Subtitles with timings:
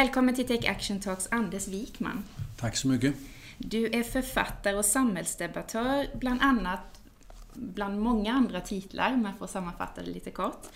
[0.00, 2.24] Välkommen till Take Action Talks Anders Wikman.
[2.56, 3.14] Tack så mycket.
[3.58, 7.00] Du är författare och samhällsdebattör, bland annat
[7.54, 10.66] bland många andra titlar, om jag får sammanfatta det lite kort.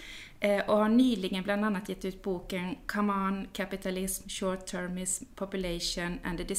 [0.41, 6.19] Eh, och har nyligen bland annat gett ut boken Come On, Capitalism, Short Termism, Population
[6.25, 6.55] and the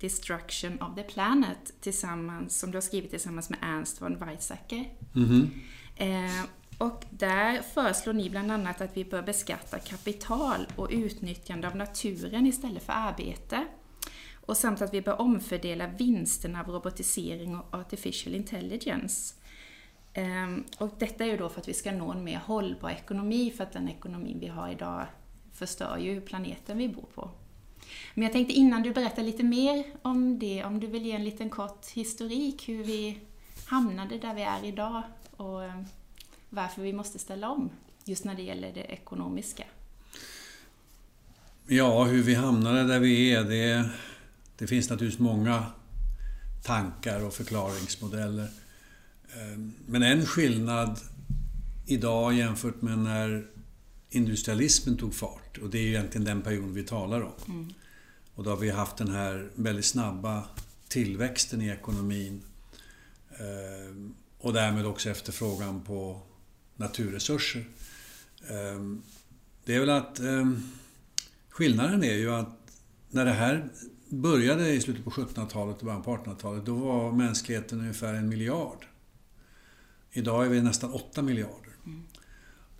[0.00, 4.84] Destruction of the Planet tillsammans, som du har skrivit tillsammans med Ernst von Weizsäcker.
[5.14, 5.48] Mm -hmm.
[6.78, 12.46] Och där föreslår ni bland annat att vi bör beskatta kapital och utnyttjande av naturen
[12.46, 13.66] istället för arbete.
[14.46, 19.34] Och samt att vi bör omfördela vinsterna av robotisering och artificial intelligence.
[20.14, 23.52] Ehm, och detta är ju då för att vi ska nå en mer hållbar ekonomi,
[23.56, 25.06] för att den ekonomin vi har idag
[25.52, 27.30] förstör ju planeten vi bor på.
[28.14, 31.24] Men jag tänkte innan du berättar lite mer om det, om du vill ge en
[31.24, 33.20] liten kort historik hur vi
[33.66, 35.02] hamnade där vi är idag
[35.36, 35.84] och ehm,
[36.54, 37.70] varför vi måste ställa om
[38.04, 39.64] just när det gäller det ekonomiska.
[41.66, 43.90] Ja, hur vi hamnade där vi är, det,
[44.58, 45.66] det finns naturligtvis många
[46.62, 48.48] tankar och förklaringsmodeller.
[49.34, 51.00] Ehm, men en skillnad
[51.86, 53.46] idag jämfört med när
[54.10, 57.32] industrialismen tog fart, och det är egentligen den perioden vi talar om.
[57.48, 57.74] Mm.
[58.34, 60.44] Och då har vi haft den här väldigt snabba
[60.88, 62.42] tillväxten i ekonomin
[63.38, 66.22] ehm, och därmed också efterfrågan på
[66.76, 67.64] naturresurser.
[68.50, 69.02] Ehm,
[69.64, 70.62] det är väl att ehm,
[71.48, 72.58] skillnaden är ju att
[73.10, 73.68] när det här
[74.08, 78.86] började i slutet på 1700-talet och början på 1800-talet, då var mänskligheten ungefär en miljard.
[80.12, 81.72] Idag är vi nästan 8 miljarder.
[81.86, 82.02] Mm.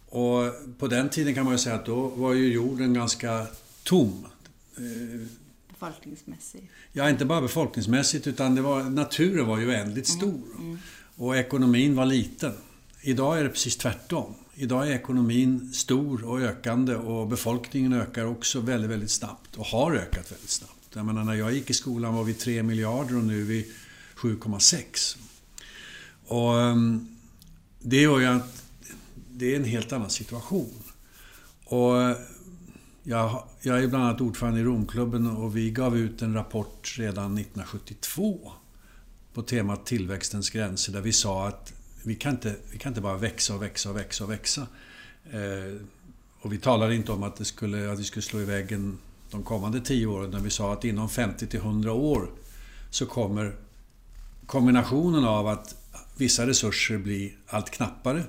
[0.08, 3.46] Och på den tiden kan man ju säga att då var ju jorden ganska
[3.82, 4.26] tom.
[5.68, 6.64] Befolkningsmässigt?
[6.92, 10.18] Ja, inte bara befolkningsmässigt utan det var, naturen var ju oändligt mm.
[10.20, 10.54] stor.
[10.54, 10.66] Mm.
[10.66, 10.78] Mm.
[11.16, 12.52] Och ekonomin var liten.
[13.06, 14.34] Idag är det precis tvärtom.
[14.54, 19.92] Idag är ekonomin stor och ökande och befolkningen ökar också väldigt, väldigt snabbt och har
[19.92, 20.88] ökat väldigt snabbt.
[20.94, 23.72] Jag menar, när jag gick i skolan var vi 3 miljarder och nu är vi
[24.16, 25.16] 7,6.
[26.26, 27.16] Och ehm,
[27.80, 28.62] det gör ju att
[29.30, 30.82] det är en helt annan situation.
[31.64, 31.94] Och
[33.02, 37.38] jag, jag är bland annat ordförande i Romklubben och vi gav ut en rapport redan
[37.38, 38.52] 1972
[39.32, 41.73] på temat tillväxtens gränser där vi sa att
[42.04, 44.66] vi kan inte, vi kan inte bara växa och växa och växa och växa.
[45.32, 45.80] Eh,
[46.40, 48.98] och vi talade inte om att, det skulle, att vi skulle slå i väggen
[49.30, 52.30] de kommande tio åren, utan vi sa att inom 50 till 100 år
[52.90, 53.56] så kommer
[54.46, 55.76] kombinationen av att
[56.16, 58.24] vissa resurser blir allt knappare.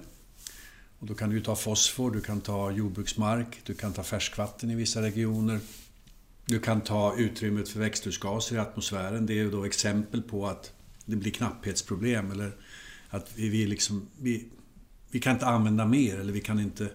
[0.99, 4.75] Och då kan du ta fosfor, du kan ta jordbruksmark, du kan ta färskvatten i
[4.75, 5.59] vissa regioner.
[6.45, 9.25] Du kan ta utrymmet för växthusgaser i atmosfären.
[9.25, 10.71] Det är då exempel på att
[11.05, 12.51] det blir knapphetsproblem eller
[13.09, 14.45] att vi, vi, liksom, vi,
[15.11, 16.89] vi kan inte använda mer eller vi kan inte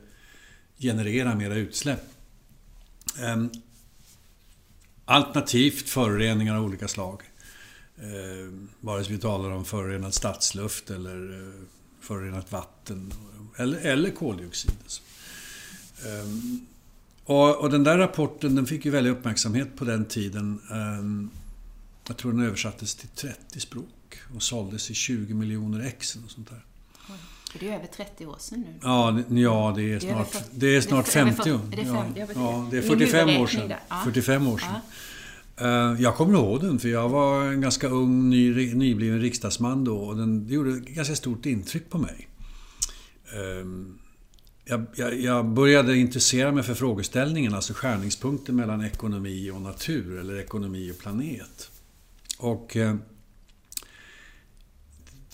[0.78, 2.02] generera mera utsläpp.
[3.18, 3.50] Ehm,
[5.04, 7.22] alternativt föroreningar av olika slag.
[8.02, 11.64] Ehm, vare sig vi talar om förorenad stadsluft eller eh,
[12.00, 13.12] förorenat vatten
[13.56, 14.72] eller, eller koldioxid.
[16.06, 16.66] Ehm,
[17.24, 20.60] och, och, den där rapporten den fick ju väldig uppmärksamhet på den tiden.
[20.70, 21.30] Ehm,
[22.10, 26.16] jag tror den översattes till 30 språk och såldes i 20 miljoner ex.
[26.16, 26.64] Och sånt där.
[27.58, 28.74] Det är över 30 år sedan nu.
[28.82, 31.50] Ja, ja det är snart, det är snart 50.
[31.50, 32.32] Är det, 50?
[32.34, 33.72] Ja, det är 45 år sedan.
[34.04, 35.96] 45 år sedan.
[36.02, 40.16] Jag kommer ihåg den, för jag var en ganska ung, ny, nybliven riksdagsman då och
[40.16, 42.28] den gjorde ett ganska stort intryck på mig.
[43.34, 43.98] Ehm,
[44.64, 50.40] jag, jag, jag, började intressera mig för frågeställningen, alltså skärningspunkten mellan ekonomi och natur, eller
[50.40, 51.70] ekonomi och planet.
[52.40, 52.96] Och eh,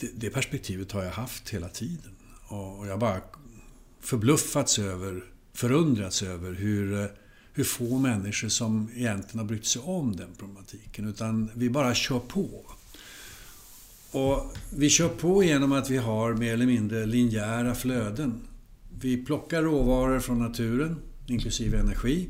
[0.00, 2.12] det, det, perspektivet har jag haft hela tiden.
[2.49, 3.20] Och jag har bara
[4.00, 7.06] förbluffats över, förundrats över hur, eh,
[7.53, 11.08] hur få människor som egentligen har brytt sig om den problematiken.
[11.08, 12.49] Utan vi bara kör på.
[14.11, 18.41] Och vi kör på genom att vi har mer eller mindre linjära flöden.
[19.00, 22.29] Vi plockar råvaror från naturen, inklusive energi.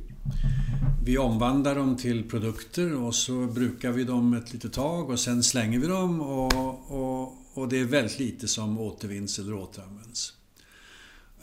[1.06, 5.42] Vi omvandlar dem till produkter och så brukar vi dem ett litet tag och sen
[5.42, 6.52] slänger vi dem och,
[6.90, 10.32] och, och det är väldigt lite som återvinns eller återanvänds.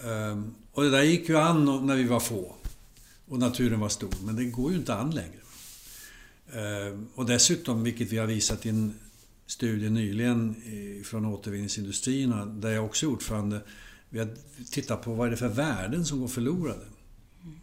[0.04, 2.56] Ehm, och det där gick ju an när vi var få.
[3.28, 5.42] Och naturen var stor, men det går ju inte an längre.
[6.54, 8.94] Ehm, och dessutom, vilket vi har visat i en
[9.46, 10.56] studie nyligen
[11.04, 13.62] från återvinningsindustrierna, där jag också är ordförande.
[14.10, 14.30] Vi har
[14.72, 16.86] tittat på vad är det för värden som går förlorade.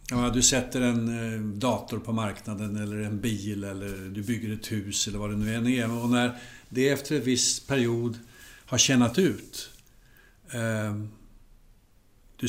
[0.09, 4.71] Ja, du sätter en eh, dator på marknaden eller en bil eller du bygger ett
[4.71, 6.03] hus eller vad det nu än är.
[6.03, 6.37] Och när
[6.69, 8.17] det efter en viss period
[8.65, 9.69] har tjänat ut.
[10.51, 10.95] Eh,
[12.37, 12.47] du,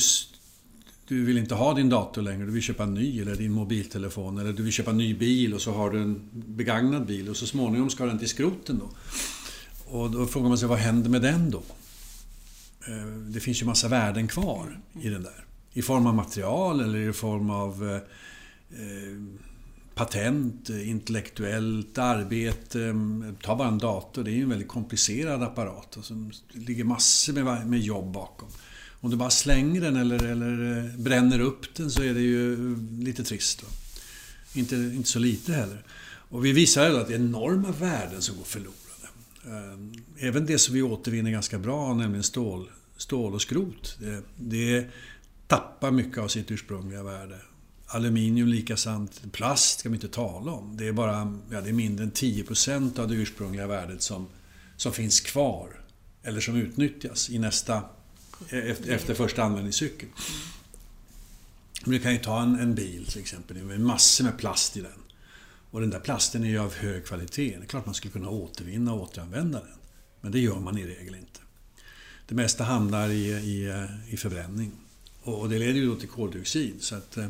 [1.07, 4.37] du vill inte ha din dator längre, du vill köpa en ny eller din mobiltelefon
[4.37, 7.37] eller du vill köpa en ny bil och så har du en begagnad bil och
[7.37, 8.89] så småningom ska den till skroten då.
[9.97, 11.63] Och då frågar man sig vad händer med den då?
[12.87, 15.45] Eh, det finns ju massa värden kvar i den där.
[15.73, 17.95] I form av material eller i form av eh,
[18.81, 19.17] eh
[19.95, 22.83] patent, eh, intellektuellt arbete.
[22.83, 25.97] Mm, ta bara en dator, det är ju en väldigt komplicerad apparat.
[25.97, 26.13] Alltså,
[26.53, 28.47] det ligger massor med, med jobb bakom.
[28.89, 32.53] Om du bara slänger den eller, eller eh, bränner upp den så är det ju
[32.53, 33.63] mm, lite trist.
[34.53, 35.83] Inte, inte så lite heller.
[36.05, 38.79] Och vi visar ju att det är enorma värden som går förlorade.
[40.19, 43.97] Även det som vi återvinner ganska bra, nämligen stål, stål och skrot.
[43.99, 44.85] Det, det
[45.53, 47.39] tappar mycket av sitt ursprungliga värde.
[47.87, 49.21] Aluminium lika sant.
[49.31, 50.77] Plast ska vi inte tala om.
[50.77, 54.27] Det är bara ja, det är mindre än 10% av det ursprungliga värdet som,
[54.77, 55.69] som finns kvar.
[56.23, 57.83] Eller som utnyttjas i nästa,
[58.49, 60.11] efter, efter första användningscykeln.
[61.85, 65.01] Du kan ju ta en, en bil till exempel med massor med plast i den.
[65.71, 67.55] Och den där plasten är ju av hög kvalitet.
[67.57, 69.77] Det är klart man skulle kunna återvinna och återanvända den.
[70.21, 71.39] Men det gör man i regel inte.
[72.27, 74.71] Det mesta hamnar i, i, i förbränning.
[75.23, 76.75] Och det leder ju då till koldioxid.
[76.79, 77.25] Så att, eh,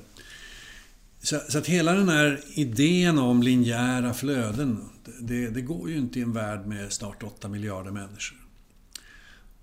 [1.21, 6.19] så, så, att hela den här idén om linjära flöden, det, det, går ju inte
[6.19, 8.37] i en värld med snart 8 miljarder människor.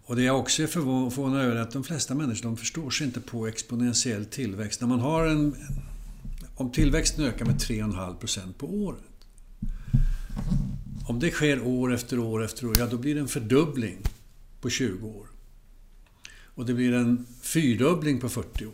[0.04, 3.06] Och det jag också är förvånad över är att de flesta människor de förstår sig
[3.06, 4.80] inte på exponentiell tillväxt.
[4.80, 5.54] När man har en...
[6.54, 9.00] Om tillväxten ökar med 3,5% på året.
[11.08, 13.98] Om det sker år efter år efter år, ja då blir det en fördubbling
[14.60, 15.29] på 20 år.
[16.54, 18.72] Och det blir en fyrdubbling på 40 år.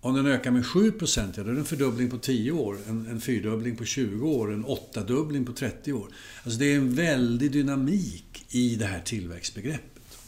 [0.00, 3.06] Om den ökar med 7 ja, då är det en fördubbling på 10 år, en,
[3.06, 6.08] en fyrdubbling på 20 år, en åttadubbling på 30 år.
[6.44, 10.18] Alltså det är en väldig dynamik i det här tillväxtbegreppet.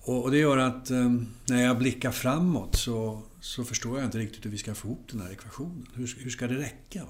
[0.00, 1.14] Och, och det gör att eh,
[1.46, 5.08] när jag blickar framåt så, så förstår jag inte riktigt hur vi ska få ihop
[5.10, 5.86] den här ekvationen.
[5.94, 7.02] Hur, hur ska det räcka?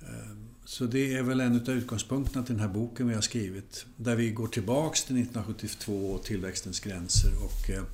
[0.00, 3.86] Eh, så det är väl en av utgångspunkterna till den här boken vi har skrivit.
[3.96, 7.84] Där vi går tillbaks till 1972 och tillväxtens gränser och eh,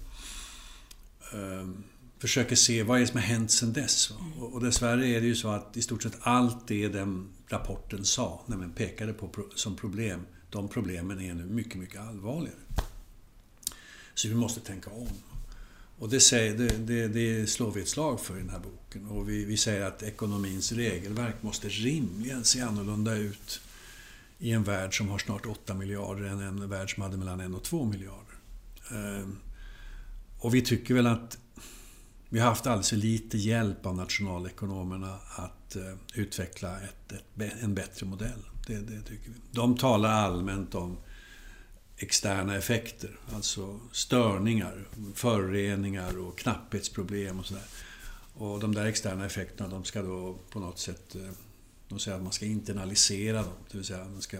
[1.33, 1.69] eh,
[2.19, 4.11] försöker se vad är det som har hänt sedan dess.
[4.11, 8.05] Och, och dessvärre är det ju så att i stort sett allt det den rapporten
[8.05, 12.59] sa, nämligen pekade på som problem, de problemen är nu mycket, mycket allvarligare.
[14.15, 15.09] Så vi måste tänka om.
[16.01, 19.07] Och det, säger, det, det, det, slår vi ett slag för i den här boken.
[19.07, 23.61] Och vi, vi säger att ekonomins regelverk måste rimligen se annorlunda ut
[24.39, 27.55] i en värld som har snart 8 miljarder än en värld som hade mellan 1
[27.55, 28.35] och 2 miljarder.
[28.91, 29.37] Ehm,
[30.39, 31.39] och vi tycker väl att
[32.29, 37.75] vi har haft alldeles för lite hjälp av nationalekonomerna att eh, utveckla ett, ett, en
[37.75, 38.43] bättre modell.
[38.67, 39.37] Det, det tycker vi.
[39.53, 40.97] De talar allmänt om
[42.03, 47.65] externa effekter, alltså störningar, föroreningar och knapphetsproblem och sådär.
[48.35, 51.31] Och de där externa effekterna de ska då på något sätt, eh,
[51.89, 54.39] de säger att man ska internalisera dem, det vill säga man ska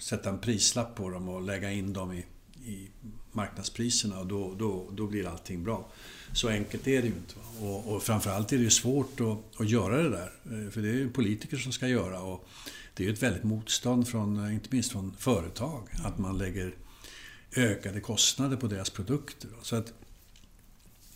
[0.00, 2.24] sätta en prislapp på dem och lägga in dem i,
[2.70, 2.88] i
[3.32, 5.88] marknadspriserna och då, då, då blir allting bra.
[6.32, 7.34] Så enkelt är det ju inte.
[7.60, 10.88] Och, och framförallt är det ju svårt att, att göra det där, eh, för det
[10.88, 12.20] är ju politiker som ska göra.
[12.20, 12.48] Och
[12.94, 16.74] det är ju ett väldigt motstånd, från, eh, inte minst från företag, att man lägger
[17.56, 19.50] ökade kostnader på deras produkter.
[19.62, 19.92] Så, att,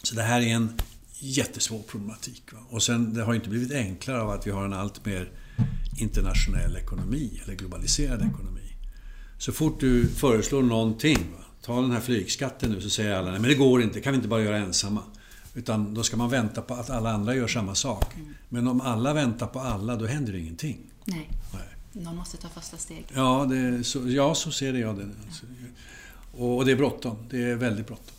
[0.02, 0.72] så det här är en
[1.18, 2.42] jättesvår problematik.
[2.52, 2.58] Va?
[2.70, 5.30] Och sen, det har inte blivit enklare av att vi har en allt mer
[6.00, 8.72] internationell ekonomi, eller globaliserad ekonomi.
[9.38, 11.44] Så fort du föreslår någonting, va?
[11.62, 14.16] ta den här flygskatten nu, så säger alla nej men det går inte, kan vi
[14.16, 15.02] inte bara göra ensamma.
[15.54, 18.14] Utan då ska man vänta på att alla andra gör samma sak.
[18.14, 18.34] Mm.
[18.48, 20.78] Men om alla väntar på alla, då händer det ingenting.
[21.04, 21.30] Nej.
[21.52, 22.04] nej.
[22.04, 23.06] Någon måste ta första steg.
[23.14, 25.08] Ja, det, så, ja så ser jag det.
[26.38, 27.16] Och det är bråttom.
[27.30, 28.14] Det är väldigt bråttom.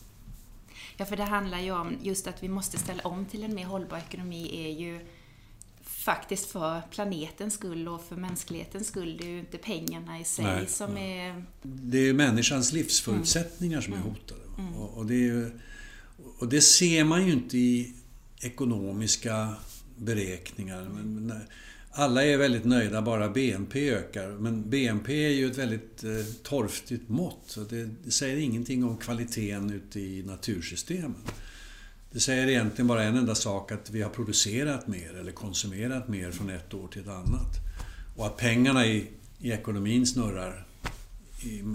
[0.97, 3.65] Ja, för det handlar ju om just att vi måste ställa om till en mer
[3.65, 4.99] hållbar ekonomi är ju
[5.83, 9.17] faktiskt för planetens skull och för mänsklighetens skull.
[9.17, 11.19] Det är ju inte pengarna i sig nej, som nej.
[11.19, 11.43] är...
[11.61, 13.83] Det är människans livsförutsättningar mm.
[13.83, 14.09] som är mm.
[14.09, 14.41] hotade.
[14.57, 14.73] Mm.
[14.73, 15.51] Och, och, det är,
[16.39, 17.93] och det ser man ju inte i
[18.41, 19.55] ekonomiska
[19.95, 20.81] beräkningar.
[20.81, 21.41] Men,
[21.91, 24.27] alla är väldigt nöjda bara BNP ökar.
[24.27, 26.11] Men BNP är ju ett väldigt eh,
[26.43, 27.43] torftigt mått.
[27.45, 31.15] Så det, säger ingenting om kvaliteten ute i natursystemen.
[32.11, 36.31] Det säger egentligen bara en enda sak, att vi har producerat mer eller konsumerat mer
[36.31, 37.55] från ett år till ett annat.
[38.17, 39.07] Och att pengarna i,
[39.39, 40.65] i ekonomin snurrar,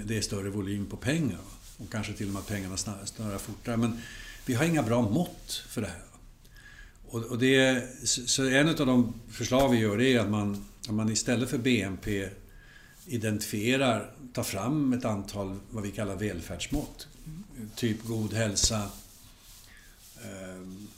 [0.05, 1.39] det är större volym på pengar.
[1.77, 3.77] Och kanske till och med att pengarna snurrar fortare.
[3.77, 4.01] Men
[4.47, 6.14] vi har inga bra mått för det här.
[7.09, 11.51] Och, det, så en av de förslag vi gör är att man, att man istället
[11.51, 12.29] för BNP
[13.07, 17.09] identifierar, tar fram ett antal vad vi kallar välfärdsmått.
[17.77, 18.83] Typ god hälsa,
[20.25, 20.89] ehm,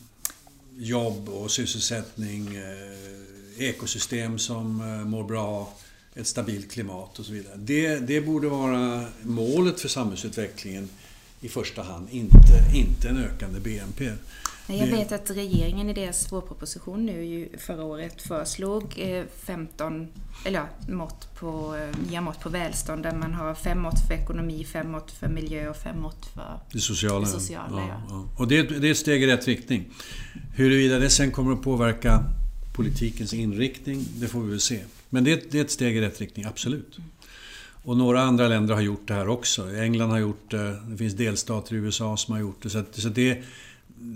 [0.76, 5.72] jobb och sysselsättning, eh, ekosystem som eh, mår bra,
[6.14, 7.56] ett stabilt klimat och så vidare.
[7.56, 10.88] Det, det borde vara målet för samhällsutvecklingen
[11.40, 14.12] i första hand, inte, inte en ökande BNP.
[14.68, 19.00] Jag vet att regeringen i deras vårproposition nu förra året föreslog
[19.44, 20.08] 15 eh,
[20.44, 24.14] eller ja, mått på, eh, nya mått på välstånd där man har fem mått för
[24.14, 27.20] ekonomi, fem mått för miljö och fem mått för det sociala.
[27.20, 28.28] Det sociala ja, ja.
[28.38, 29.84] Och det, det är ett steg i rätt riktning.
[30.56, 32.24] Huruvida det sen kommer att påverka
[32.74, 34.80] politikens inriktning, det får vi väl se.
[35.08, 36.98] Men det är, det är ett steg i rätt riktning, absolut.
[37.86, 39.76] Och några andra länder har gjort det här också.
[39.76, 42.70] England har gjort det, det finns delstater i USA som har gjort det.
[42.70, 43.42] Så, att, så det,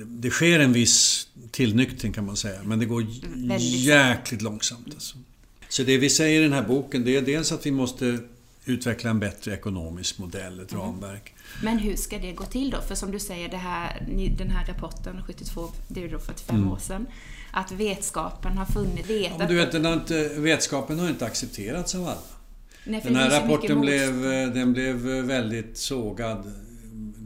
[0.07, 3.07] det sker en viss tillnyktring kan man säga, men det går
[3.59, 4.89] jäkligt långsamt.
[4.95, 5.19] Alltså.
[5.69, 8.19] Så det vi säger i den här boken, det är dels att vi måste
[8.65, 10.85] utveckla en bättre ekonomisk modell, ett mm.
[10.85, 11.35] ramverk.
[11.63, 12.81] Men hur ska det gå till då?
[12.81, 14.07] För som du säger, det här,
[14.39, 16.71] den här rapporten 72, det är då 45 mm.
[16.71, 17.07] år sedan,
[17.53, 19.11] att vetskapen har funnits.
[19.11, 22.19] Vetat ja, du vet, den har inte, vetskapen har inte accepterats av alla.
[22.85, 24.23] Nej, den här rapporten blev,
[24.55, 24.97] den blev
[25.27, 26.53] väldigt sågad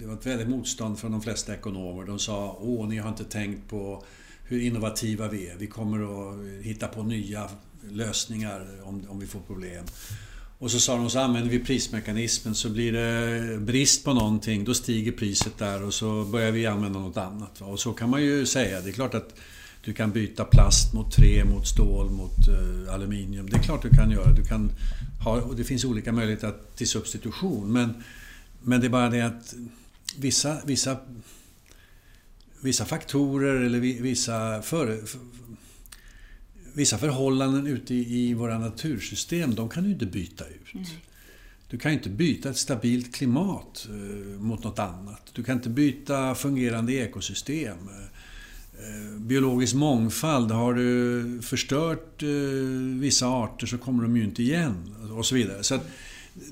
[0.05, 2.05] det var ett väldigt motstånd från de flesta ekonomer.
[2.05, 4.05] De sa åh, ni har inte tänkt på
[4.45, 5.57] hur innovativa vi är.
[5.57, 7.51] Vi kommer att hitta på nya
[7.91, 9.85] lösningar om, om vi får problem.
[10.59, 14.75] Och så sa de, så använder vi prismekanismen så blir det brist på någonting, då
[14.75, 17.61] stiger priset där och så börjar vi använda något annat.
[17.61, 18.81] Och så kan man ju säga.
[18.81, 19.35] Det är klart att
[19.85, 23.51] du kan byta plast mot trä, mot stål, mot uh, aluminium.
[23.51, 24.33] Det är klart du kan göra.
[24.33, 24.71] Du kan
[25.25, 27.73] ha, och det finns olika möjligheter till substitution.
[27.73, 27.95] Men,
[28.63, 29.55] men det är bara det att
[30.19, 30.97] vissa, vissa,
[32.61, 35.01] vissa faktorer eller vissa, för,
[36.75, 40.75] vissa förhållanden ute i, våra natursystem, de kan du inte byta ut.
[40.75, 40.87] Mm.
[41.69, 45.23] Du kan inte byta ett stabilt klimat eh, mot något annat.
[45.33, 47.79] Du kan inte byta fungerande ekosystem.
[48.79, 52.29] Eh, biologisk mångfald, har du förstört eh,
[53.01, 55.63] vissa arter så kommer de ju inte igen och så vidare.
[55.63, 55.81] Så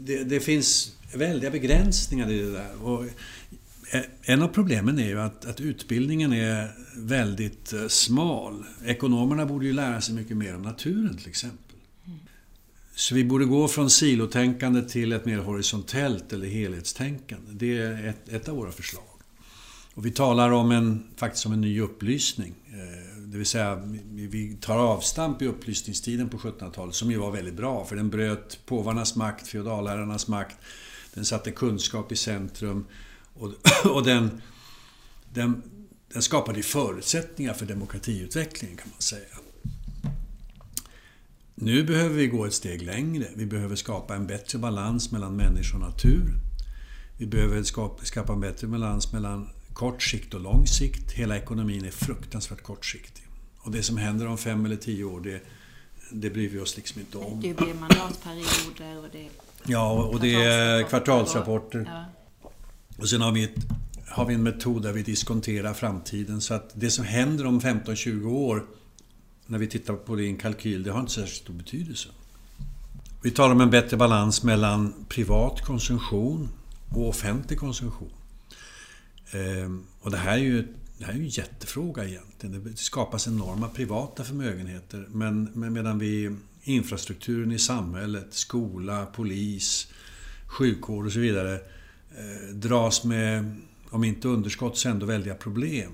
[0.00, 2.82] det, det, finns väldiga begränsningar i det där.
[2.82, 3.04] Och
[4.22, 8.64] en av problemen är ju att, att, utbildningen är väldigt eh, smal.
[8.84, 11.76] Ekonomerna borde ju lära sig mycket mer om naturen till exempel.
[12.94, 17.52] Så vi borde gå från silotänkande till ett mer horisontellt eller helhetstänkande.
[17.52, 19.04] Det är ett, ett av våra förslag.
[19.94, 22.54] Och vi talar om en, faktiskt om en ny upplysning.
[22.72, 27.54] Eh, det vill säga, vi tar avstamp i upplysningstiden på 1700-talet som ju var väldigt
[27.54, 30.56] bra för den bröt påvarnas makt, feodalherrarnas makt.
[31.14, 32.86] Den satte kunskap i centrum
[33.34, 33.52] och,
[33.84, 34.42] och den,
[35.34, 35.62] den,
[36.12, 39.38] den skapade förutsättningar för demokratiutvecklingen kan man säga.
[41.54, 43.28] Nu behöver vi gå ett steg längre.
[43.34, 46.34] Vi behöver skapa en bättre balans mellan människa och natur.
[47.18, 51.12] Vi behöver skapa, skapa en bättre balans mellan kort sikt och lång sikt.
[51.12, 53.24] Hela ekonomin är fruktansvärt kortsiktig.
[53.58, 55.42] Och det som händer om fem eller tio år, det,
[56.10, 57.40] det bryr vi oss liksom inte om.
[57.40, 59.28] Det blir mandatperioder och det...
[59.66, 61.84] Ja, och det är kvartalsrapporter.
[61.86, 62.04] Ja.
[62.98, 63.66] Och sen har vi, ett,
[64.08, 66.40] har vi en metod där vi diskonterar framtiden.
[66.40, 68.64] Så att det som händer om 15-20 år,
[69.46, 72.08] när vi tittar på det i en kalkyl, det har inte särskilt stor betydelse.
[73.22, 76.48] Vi talar om en bättre balans mellan privat konsumtion
[76.88, 78.10] och offentlig konsumtion.
[79.32, 82.64] Ehm, och det här är ju det här är ju en jättefråga egentligen.
[82.64, 85.06] Det skapas enorma privata förmögenheter.
[85.10, 89.92] Men, men medan vi infrastrukturen i samhället, skola, polis,
[90.46, 91.60] sjukvård och så vidare
[92.18, 93.56] Eh, dras med,
[93.90, 95.92] om inte underskott, så ändå väldiga problem.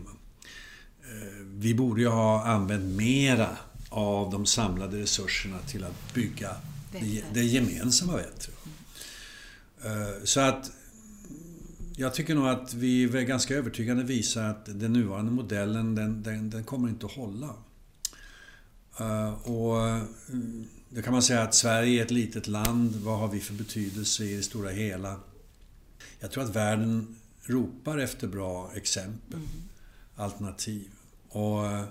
[1.02, 3.56] Eh, vi borde ju ha använt mera
[3.88, 6.56] av de samlade resurserna till att bygga
[6.92, 8.52] det, det gemensamma bättre.
[9.84, 10.70] Eh, så att
[12.00, 16.64] jag tycker nog att vi ganska övertygande visar att den nuvarande modellen, den, den, den
[16.64, 17.54] kommer inte att hålla.
[19.42, 19.76] Och
[20.88, 22.96] då kan man säga att Sverige är ett litet land.
[22.96, 25.16] Vad har vi för betydelse i det stora hela?
[26.20, 29.48] Jag tror att världen ropar efter bra exempel, mm.
[30.16, 30.88] alternativ.
[31.28, 31.84] Och eh,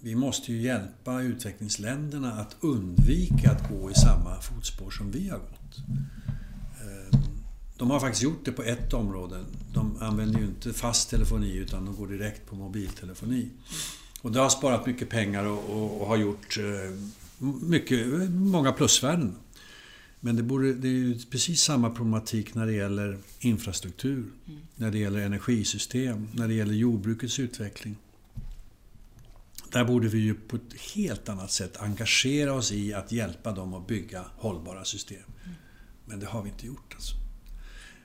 [0.00, 5.38] vi måste ju hjälpa utvecklingsländerna att undvika att gå i samma fotspår som vi har
[5.38, 5.76] gått.
[7.78, 9.44] De har faktiskt gjort det på ett område.
[9.72, 13.48] De använder ju inte fast telefoni utan de går direkt på mobiltelefoni.
[14.22, 16.94] Och det har sparat mycket pengar och, och, och har gjort eh,
[17.60, 19.34] mycket, många plusvärden.
[20.20, 24.60] Men det, borde, det är ju precis samma problematik när det gäller infrastruktur, mm.
[24.76, 27.96] när det gäller energisystem, när det gäller jordbrukets utveckling.
[29.72, 33.74] Där borde vi ju på ett helt annat sätt engagera oss i att hjälpa dem
[33.74, 35.18] att bygga hållbara system.
[35.44, 35.56] Mm.
[36.04, 36.94] Men det har vi inte gjort.
[36.94, 37.14] Alltså.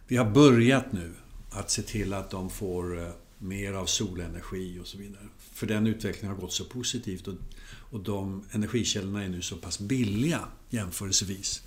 [0.07, 1.13] Vi har börjat nu
[1.50, 3.07] att se till att de får eh,
[3.38, 5.24] mer av solenergi och så vidare.
[5.38, 9.79] För den utvecklingen har gått så positivt och, och de energikällorna är nu så pass
[9.79, 11.63] billiga jämförelsevis.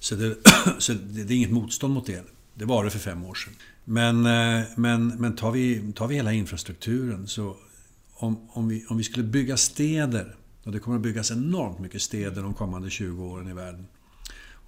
[0.00, 0.36] Så det,
[0.78, 2.24] så det, det är inget motstånd mot det.
[2.54, 3.54] Det var det för fem år sedan.
[3.84, 7.56] Men, eh, men, men tar, vi, tar vi hela infrastrukturen så
[8.14, 12.02] om, om, vi, om vi skulle bygga städer, och det kommer att byggas enormt mycket
[12.02, 13.86] städer de kommande 20 åren i världen.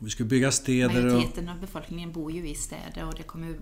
[0.02, 1.02] Vi skulle bygga städer...
[1.02, 3.54] Majoriteten av befolkningen bor ju i städer och det kommer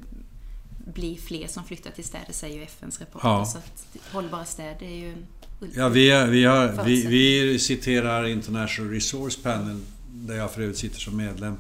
[0.95, 3.21] bli fler som flyttar till städer, säger ju FNs rapport.
[3.25, 3.45] Ja.
[3.45, 5.15] Så att hållbara städer är ju
[5.75, 9.81] Ja, vi, vi, har, vi, vi citerar International Resource Panel,
[10.13, 11.57] där jag för övrigt sitter som medlem.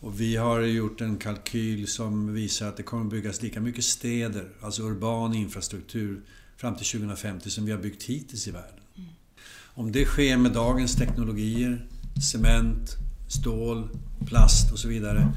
[0.00, 4.48] Och vi har gjort en kalkyl som visar att det kommer byggas lika mycket städer,
[4.60, 6.20] alltså urban infrastruktur,
[6.56, 8.80] fram till 2050 som vi har byggt hittills i världen.
[8.96, 9.08] Mm.
[9.74, 11.86] Om det sker med dagens teknologier,
[12.30, 12.96] cement,
[13.32, 13.88] stål,
[14.26, 15.32] plast och så vidare,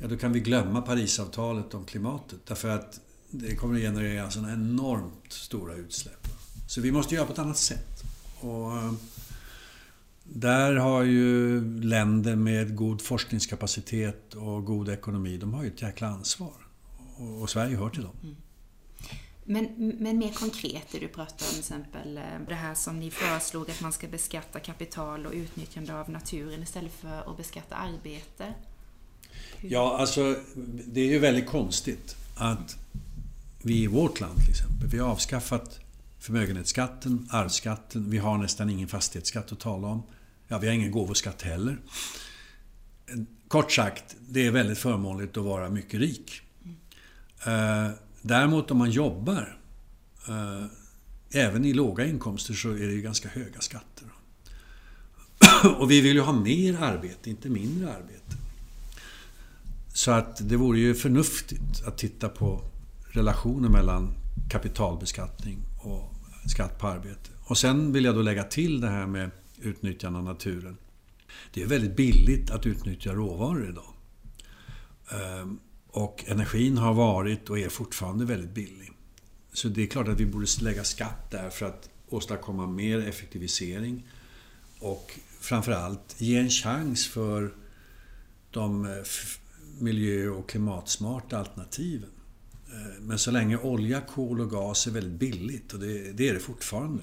[0.00, 2.38] ja då kan vi glömma Parisavtalet om klimatet.
[2.46, 6.28] Därför att det kommer att generera sådana enormt stora utsläpp.
[6.68, 8.02] Så vi måste göra på ett annat sätt.
[8.40, 8.92] Och eh,
[10.24, 16.08] där har ju länder med god forskningskapacitet och god ekonomi, de har ju ett jäkla
[16.08, 16.54] ansvar.
[17.40, 18.16] Och Sverige hör till dem.
[18.22, 18.36] Mm.
[19.48, 23.10] Men, men mer konkret, det du pratar om till exempel eh, det här som ni
[23.10, 28.54] föreslog att man ska beskatta kapital och utnyttjande av naturen istället för att beskatta arbete.
[29.56, 29.72] Hur?
[29.72, 30.36] Ja, alltså
[30.86, 32.76] det är ju väldigt konstigt att
[33.62, 35.80] vi i vårt land till exempel, vi har avskaffat
[36.18, 40.02] förmögenhetsskatten, arvsskatten, vi har nästan ingen fastighetsskatt att tala om.
[40.48, 41.78] Ja, vi har ingen gåvoskatt heller.
[43.48, 46.40] Kort sagt, det är väldigt förmånligt att vara mycket rik.
[46.64, 46.76] Mm.
[48.26, 49.58] Däremot om man jobbar,
[50.28, 50.64] eh,
[51.30, 54.08] även i låga inkomster, så är det ju ganska höga skatter.
[55.78, 58.36] Och vi vill ju ha mer arbete, inte mindre arbete.
[59.88, 62.64] Så att det vore ju förnuftigt att titta på
[63.10, 64.12] relationen mellan
[64.50, 66.14] kapitalbeskattning och
[66.50, 67.30] skatt på arbete.
[67.44, 70.76] Och sen vill jag då lägga till det här med utnyttjande av naturen.
[71.52, 73.94] Det är väldigt billigt att utnyttja råvaror idag.
[75.10, 75.58] Ehm,
[75.96, 78.92] och energin har varit och är fortfarande väldigt billig.
[79.52, 84.06] Så det är klart att vi borde lägga skatt där för att åstadkomma mer effektivisering
[84.78, 87.54] och framförallt ge en chans för
[88.50, 88.90] de eh,
[89.78, 92.10] miljö och klimatsmarta alternativen.
[92.66, 96.34] Eh, men så länge olja, kol och gas är väldigt billigt, och det, det är
[96.34, 97.02] det fortfarande.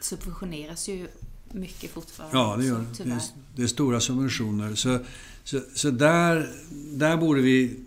[0.00, 1.08] Subventioneras ju
[1.52, 2.38] mycket fortfarande.
[2.38, 2.86] Ja, det gör.
[2.96, 3.20] Det är,
[3.56, 4.74] det är stora subventioner.
[4.74, 4.98] Så,
[5.44, 7.84] så, så där, där borde vi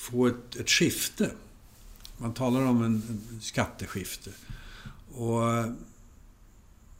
[0.00, 1.30] få ett, ett skifte.
[2.18, 4.30] Man talar om en, en skatteskifte.
[5.14, 5.72] Och eh,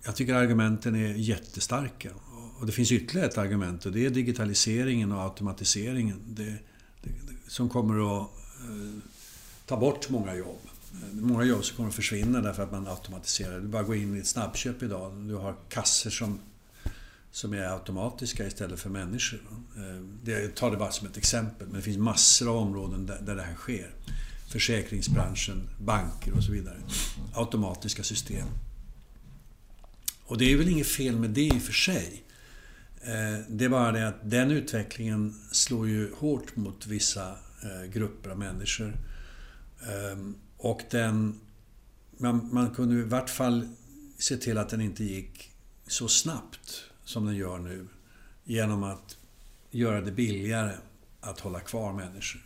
[0.05, 2.11] jag tycker argumenten är jättestarka.
[2.59, 6.21] Och det finns ytterligare ett argument och det är digitaliseringen och automatiseringen.
[6.29, 6.57] Det,
[7.03, 7.11] det,
[7.47, 8.29] som kommer att
[8.61, 9.03] eh,
[9.67, 10.61] ta bort många jobb.
[10.93, 13.61] Eh, många jobb som kommer att försvinna därför att man automatiserar.
[13.61, 15.13] Du bara går in i ett snabbköp idag.
[15.13, 16.39] Du har kasser som
[17.33, 19.41] som är automatiska istället för människor.
[20.25, 23.35] Jag eh, tar det bara som ett exempel, men det finns massor av områden där
[23.35, 23.91] det här sker.
[24.49, 26.77] Försäkringsbranschen, banker och så vidare.
[27.35, 28.47] Automatiska system.
[30.25, 32.25] Och det är väl inget fel med det i och för sig.
[33.03, 37.31] Eh, det är bara det att den utvecklingen slår ju hårt mot vissa
[37.63, 38.97] eh, grupper av människor.
[39.89, 41.41] Ehm, och den...
[42.19, 43.69] Man, man kunde i vart fall
[44.19, 45.53] se till att den inte gick
[45.87, 47.87] så snabbt som den gör nu
[48.45, 49.17] genom att
[49.71, 50.73] göra det billigare
[51.21, 52.43] att hålla kvar människor.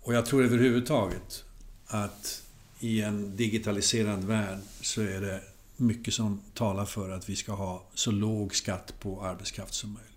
[0.00, 1.44] Och jag tror överhuvudtaget
[1.86, 2.42] att
[2.80, 5.40] i en digitaliserad värld så är det
[5.76, 10.10] mycket som talar för att vi ska ha så låg skatt på arbetskraft som möjligt.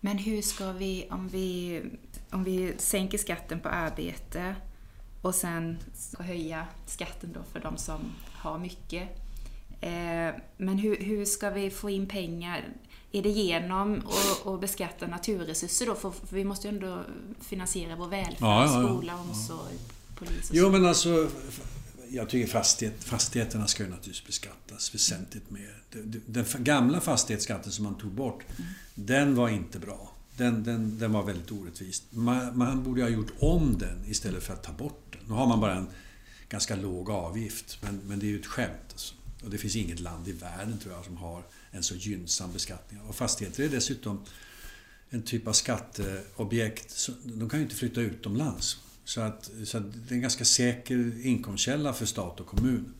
[0.00, 1.82] Men hur ska vi, om vi,
[2.30, 4.54] om vi sänker skatten på arbete
[5.22, 8.00] och sen ska höja skatten då för de som
[8.32, 9.08] har mycket
[10.56, 12.64] men hur, hur ska vi få in pengar?
[13.12, 14.02] Är det genom
[14.44, 15.94] att beskatta naturresurser då?
[15.94, 17.02] För vi måste ju ändå
[17.40, 18.88] finansiera vår välfärd, ja, ja, ja.
[18.88, 19.74] skola, omsorg,
[20.18, 20.70] polis och Jo, så.
[20.70, 21.28] men alltså
[22.10, 25.82] jag tycker fastighet, fastigheterna ska ju naturligtvis beskattas väsentligt mer.
[26.26, 28.70] Den gamla fastighetsskatten som man tog bort, mm.
[28.94, 30.12] den var inte bra.
[30.36, 32.02] Den, den, den var väldigt orättvis.
[32.10, 35.20] Man, man, borde ha gjort om den istället för att ta bort den.
[35.28, 35.88] Nu har man bara en
[36.48, 38.88] ganska låg avgift, men, men det är ju ett skämt.
[38.90, 39.14] Alltså.
[39.42, 43.00] Och det finns inget land i världen tror jag som har en så gynnsam beskattning.
[43.00, 44.24] Och fastigheter är dessutom
[45.10, 47.08] en typ av skatteobjekt.
[47.24, 48.78] De kan ju inte flytta utomlands.
[49.04, 52.94] Så, att, så att det är en ganska säker inkomstkälla för stat och kommun.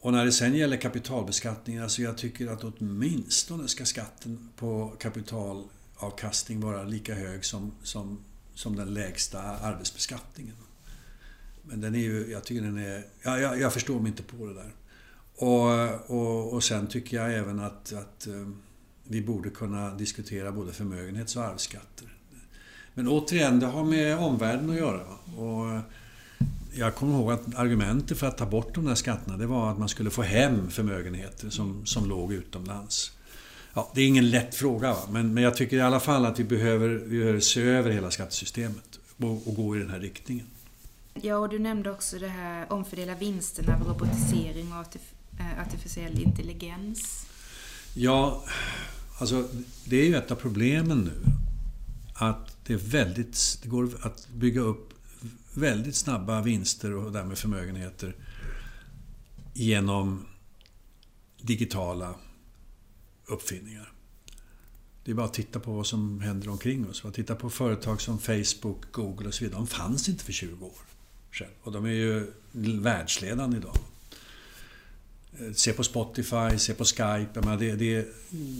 [0.00, 6.60] Och när det sen gäller kapitalbeskattningen, alltså jag tycker att åtminstone ska skatten på kapitalavkastning
[6.60, 8.18] vara lika hög som, som,
[8.54, 10.56] som den lägsta arbetsbeskattningen.
[11.62, 13.06] Men den är ju, jag tycker den är...
[13.22, 14.72] Ja, jag, jag förstår mig inte på det där.
[15.36, 18.48] Och, och, och sen tycker jag även att, att eh,
[19.04, 22.16] vi borde kunna diskutera både förmögenhets och arvsskatter.
[22.94, 25.06] Men återigen, det har med omvärlden att göra.
[25.36, 25.80] Och
[26.74, 29.78] jag kommer ihåg att argumentet för att ta bort de där skatterna det var att
[29.78, 33.12] man skulle få hem förmögenheter som, som låg utomlands.
[33.74, 35.00] Ja, det är ingen lätt fråga, va?
[35.10, 38.10] Men, men jag tycker i alla fall att vi behöver, vi behöver se över hela
[38.10, 40.46] skattesystemet och, och gå i den här riktningen.
[41.14, 46.22] Ja, och du nämnde också det här omfördela vinsterna av robotisering och artif Eh, artificiell
[46.22, 47.26] intelligens.
[47.94, 48.44] Ja,
[49.18, 49.48] alltså
[49.84, 51.32] det är ju ett av problemen nu.
[52.14, 54.92] Att det, är väldigt, det går att bygga upp
[55.54, 58.16] väldigt snabba vinster och därmed förmögenheter
[59.54, 60.26] genom
[61.40, 62.14] digitala
[63.26, 63.92] uppfinningar.
[65.04, 67.04] Det är bara att titta på vad som händer omkring oss.
[67.14, 69.58] Titta på företag som Facebook, Google och så vidare.
[69.58, 70.72] De fanns inte för 20 år
[71.32, 71.48] sedan.
[71.62, 72.32] Och de är ju
[72.80, 73.76] världsledande idag.
[75.40, 77.56] Eh, se på Spotify, se på Skype.
[77.58, 78.06] det, det är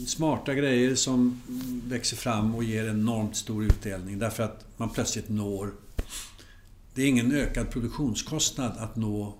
[0.07, 1.41] smarta grejer som
[1.85, 5.73] växer fram och ger enormt stor utdelning därför att man plötsligt når...
[6.93, 9.37] Det är ingen ökad produktionskostnad att nå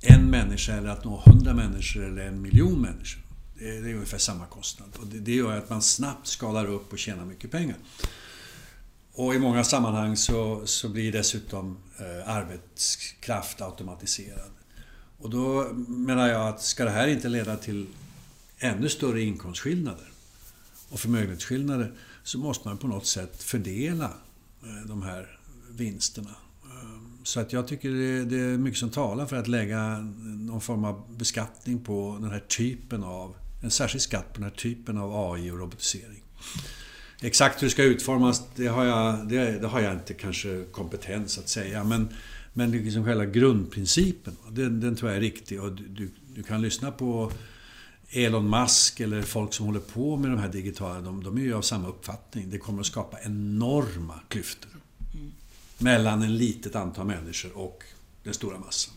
[0.00, 3.22] en människa eller att nå hundra människor eller en miljon människor.
[3.58, 4.88] Det är ungefär samma kostnad.
[5.00, 7.76] Och det gör att man snabbt skalar upp och tjänar mycket pengar.
[9.12, 14.50] Och i många sammanhang så, så blir dessutom eh, arbetskraft automatiserad.
[15.20, 17.86] Och då menar jag att ska det här inte leda till
[18.58, 20.10] ännu större inkomstskillnader
[20.88, 24.12] och förmögenhetsskillnader så måste man på något sätt fördela
[24.62, 25.38] eh, de här
[25.70, 26.34] vinsterna.
[26.64, 27.90] Ehm, så att jag tycker
[28.24, 32.44] det är mycket som talar för att lägga någon form av beskattning på den här
[32.48, 36.22] typen av en särskild skatt på den här typen av AI och robotisering.
[37.22, 41.38] Exakt hur det ska utformas, det har jag, det, det har jag inte kanske kompetens
[41.38, 41.84] att säga.
[41.84, 42.08] Men,
[42.52, 45.62] men liksom själva grundprincipen, den, den tror jag är riktig.
[45.62, 47.32] Och du, du kan lyssna på
[48.10, 51.54] Elon Musk eller folk som håller på med de här digitala, de, de är ju
[51.54, 52.50] av samma uppfattning.
[52.50, 54.70] Det kommer att skapa enorma klyftor.
[55.14, 55.32] Mm.
[55.78, 57.84] Mellan en litet antal människor och
[58.22, 58.94] den stora massan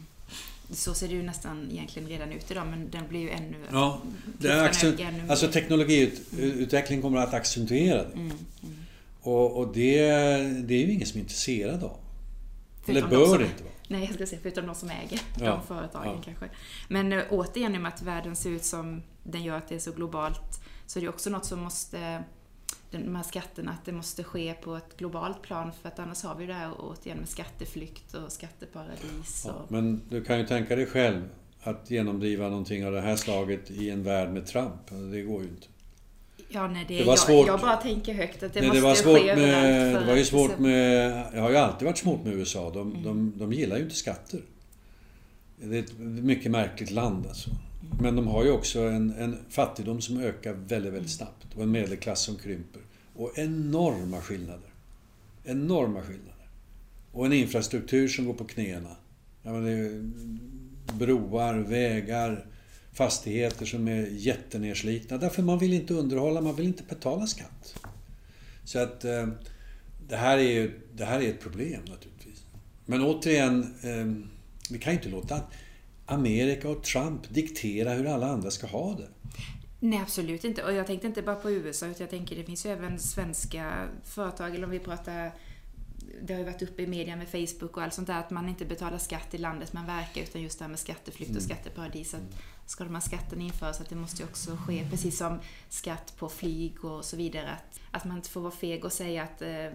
[0.76, 3.58] så ser det ju nästan egentligen redan ut idag, men den blir ju ännu...
[3.72, 4.02] Ja,
[4.40, 8.14] det är accent, ännu alltså teknologiutveckling kommer att accentuera det.
[8.14, 8.32] Mm,
[8.64, 8.76] mm.
[9.22, 10.02] Och, och det,
[10.68, 11.98] det är ju ingen som är intresserad av.
[12.86, 13.74] Eller bör det inte vara.
[13.88, 16.22] Nej, jag skulle säga förutom de som äger ja, de företagen ja.
[16.26, 16.50] kanske.
[16.88, 19.76] Men äh, återigen, i och med att världen ser ut som den gör, att det
[19.76, 22.24] är så globalt, så är det också något som måste
[22.92, 26.36] de här skatterna, att det måste ske på ett globalt plan för att annars har
[26.36, 29.46] vi det här återigen med skatteflykt och skatteparadis.
[29.46, 29.52] Och...
[29.52, 31.30] Ja, men du kan ju tänka dig själv
[31.62, 34.90] att genomdriva någonting av det här slaget i en värld med Trump.
[35.12, 35.68] Det går ju inte.
[36.54, 37.48] Ja, nej, det, det var jag, svårt.
[37.48, 40.16] jag bara tänker högt att det nej, måste det var svårt ske med, Det var
[40.16, 41.12] ju svårt med...
[41.34, 42.70] Det har ju alltid varit svårt med USA.
[42.70, 43.04] De, mm.
[43.04, 44.40] de, de gillar ju inte skatter.
[45.56, 47.50] Det är ett mycket märkligt land alltså.
[48.02, 51.72] Men de har ju också en, en fattigdom som ökar väldigt, väldigt snabbt och en
[51.72, 52.82] medelklass som krymper.
[53.16, 54.70] Och enorma skillnader.
[55.44, 56.48] Enorma skillnader.
[57.12, 58.90] Och en infrastruktur som går på knäna.
[59.44, 60.12] Menar,
[60.98, 62.46] broar, vägar,
[62.94, 65.18] fastigheter som är jättenerslitna.
[65.18, 67.76] Därför man vill inte underhålla, man vill inte betala skatt.
[68.64, 69.28] Så att eh,
[70.08, 72.46] det, här är, det här är ett problem naturligtvis.
[72.86, 74.26] Men återigen, eh,
[74.70, 75.42] vi kan ju inte låta
[76.06, 79.08] Amerika och Trump diktera hur alla andra ska ha det.
[79.80, 80.64] Nej, absolut inte.
[80.64, 83.88] Och jag tänkte inte bara på USA, utan jag tänker det finns ju även svenska
[84.04, 85.34] företag, eller om vi pratar
[86.22, 88.50] det har ju varit uppe i media med Facebook och allt sånt där, att man
[88.50, 91.50] inte betalar skatt i landet man verkar, utan just det här med skatteflykt och mm.
[91.50, 92.14] skatteparadis.
[92.14, 92.22] Att
[92.66, 96.30] ska de här skatterna införas, att det måste ju också ske, precis som skatt på
[96.30, 99.70] flyg och så vidare, att, att man inte får vara feg och säga att eh,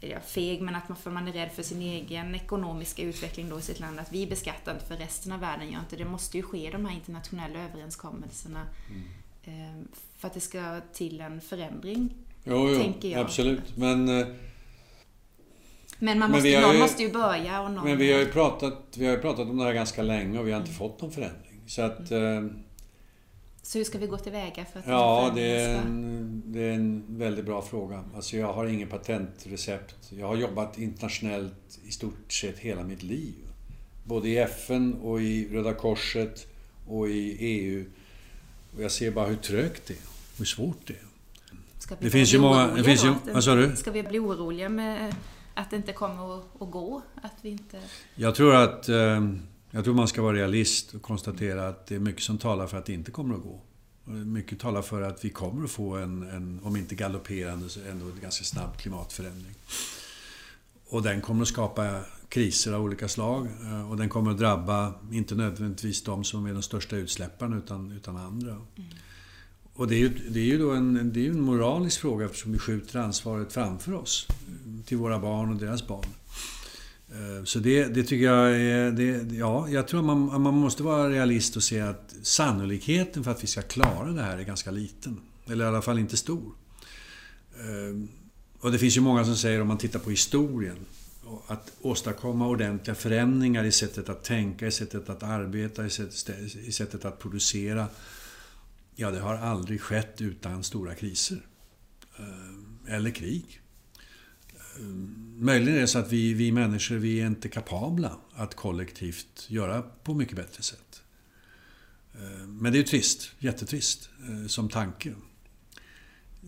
[0.00, 3.58] ja, feg, men att man, för man är rädd för sin egen ekonomiska utveckling då
[3.58, 6.04] i sitt land, att vi beskattar inte för resten av världen gör inte det.
[6.04, 9.02] måste ju ske de här internationella överenskommelserna mm.
[9.44, 12.14] eh, för att det ska till en förändring.
[12.44, 13.20] Jo, jo tänker jag.
[13.20, 13.76] absolut.
[13.76, 14.26] Men, eh,
[15.98, 17.84] men man måste, men någon ju, måste ju börja och någon...
[17.84, 20.52] Men vi har ju pratat, vi har pratat om det här ganska länge och vi
[20.52, 20.78] har inte mm.
[20.78, 21.62] fått någon förändring.
[21.66, 22.10] Så att...
[22.10, 22.46] Mm.
[22.46, 22.52] Eh,
[23.62, 27.04] så hur ska vi gå tillväga för att Ja, det är, en, det är en
[27.08, 28.04] väldigt bra fråga.
[28.14, 29.96] Alltså jag har ingen patentrecept.
[30.10, 33.34] Jag har jobbat internationellt i stort sett hela mitt liv.
[34.04, 36.46] Både i FN och i Röda Korset
[36.88, 37.84] och i EU.
[38.76, 39.98] Och jag ser bara hur trögt det är.
[40.38, 40.98] Hur svårt det är.
[41.78, 42.66] Ska vi det finns ju många...
[42.66, 43.76] Det finns ju, vad sa du?
[43.76, 45.14] Ska vi bli oroliga med
[45.54, 47.02] att det inte kommer att, gå?
[47.22, 47.80] Att vi inte...
[48.14, 48.88] Jag tror att...
[48.88, 49.20] Eh,
[49.70, 52.78] jag tror man ska vara realist och konstatera att det är mycket som talar för
[52.78, 53.60] att det inte kommer att gå.
[54.04, 58.06] Mycket talar för att vi kommer att få en, en om inte galopperande, så ändå
[58.06, 59.54] en ganska snabb klimatförändring.
[60.88, 63.48] Och den kommer att skapa kriser av olika slag.
[63.62, 67.92] Eh, och den kommer att drabba, inte nödvändigtvis de som är de största utsläpparna, utan,
[67.92, 68.50] utan andra.
[68.50, 68.90] Mm.
[69.76, 72.52] Och det är ju, det är ju då en, det är en moralisk fråga eftersom
[72.52, 74.28] vi skjuter ansvaret framför oss.
[74.48, 76.06] Mm, till våra barn och deras barn.
[77.08, 78.90] Eh, så det, det tycker jag är...
[78.90, 83.42] Det, ja, jag tror man, man måste vara realist och se att sannolikheten för att
[83.42, 85.20] vi ska klara det här är ganska liten.
[85.46, 86.52] Eller i alla fall inte stor.
[87.58, 88.08] Eh,
[88.60, 90.76] och det finns ju många som säger, om man tittar på historien,
[91.46, 96.72] att åstadkomma ordentliga förändringar i sättet att tänka, i sättet att arbeta, i sättet, i
[96.72, 97.86] sättet att producera.
[98.96, 101.46] Ja, det har aldrig skett utan stora kriser.
[102.18, 103.60] Eh, eller krig.
[104.58, 104.84] Eh,
[105.36, 109.82] möjligen är det så att vi, vi människor vi är inte kapabla att kollektivt göra
[109.82, 111.02] på mycket bättre sätt.
[112.14, 114.08] Eh, men det är ju trist, jättetrist,
[114.46, 115.14] som tanke.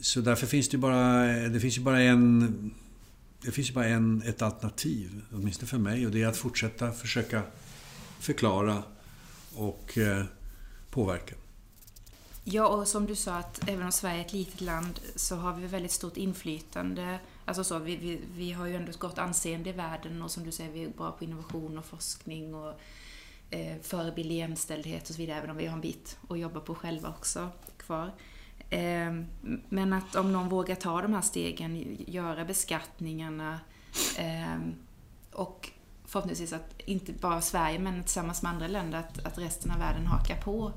[0.01, 2.75] Så därför finns det bara, det finns ju bara en...
[3.43, 6.93] Det finns ju bara en, ett alternativ, åtminstone för mig, och det är att fortsätta
[6.93, 7.43] försöka
[8.21, 8.83] förklara
[9.55, 9.99] och
[10.91, 11.35] påverka.
[12.49, 15.53] Ja, och som du sa att även om Sverige är ett litet land så har
[15.53, 19.71] vi väldigt stort inflytande Alltså så, vi, vi, vi har ju ändå ett gott anseende
[19.71, 22.81] i världen och som du säger, vi är bra på innovation och forskning och
[23.51, 26.61] eh, förebild i jämställdhet och så vidare, även om vi har en bit att jobba
[26.61, 28.13] på själva också kvar.
[28.71, 29.13] Eh,
[29.69, 33.61] men att om någon vågar ta de här stegen, göra beskattningarna
[34.19, 34.59] eh,
[35.33, 35.71] och
[36.05, 40.07] förhoppningsvis att inte bara Sverige men tillsammans med andra länder, att, att resten av världen
[40.07, 40.73] hakar på.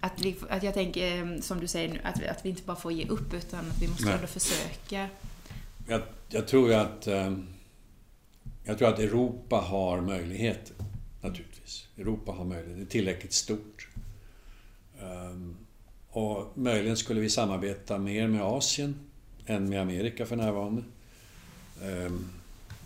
[0.00, 2.62] Att, vi, att jag tänker, eh, som du säger nu, att vi, att vi inte
[2.62, 4.14] bara får ge upp utan att vi måste Nej.
[4.14, 5.08] ändå försöka
[5.88, 7.06] jag, jag tror att...
[7.06, 7.36] Eh,
[8.64, 10.76] jag tror att Europa har möjligheter,
[11.20, 11.86] naturligtvis.
[11.98, 12.76] Europa har möjligheter.
[12.76, 13.88] Det är tillräckligt stort.
[15.02, 15.56] Um,
[16.10, 18.94] och möjligen skulle vi samarbeta mer med Asien
[19.46, 20.82] än med Amerika för närvarande.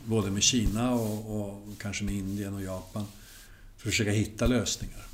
[0.04, 3.04] Både med Kina och, och, kanske med Indien och Japan.
[3.76, 5.04] För att försöka hitta lösningar.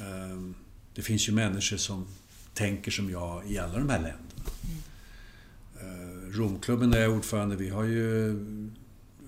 [0.00, 0.54] Um,
[0.96, 2.06] det finns ju människor som
[2.54, 4.18] tänker som jag i alla de här länderna.
[5.80, 8.34] Eh, Romklubben där jag är ordförande, vi har ju